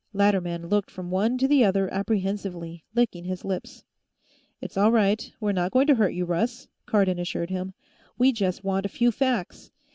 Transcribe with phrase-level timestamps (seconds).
[0.13, 3.83] Latterman looked from one to the other apprehensively, licking his lips.
[4.59, 7.75] "It's all right; we're not going to hurt you, Russ," Cardon assured him.
[8.17, 9.69] "We just want a few facts.